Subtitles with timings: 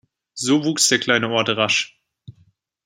[0.33, 2.01] So wuchs der kleine Ort rasch.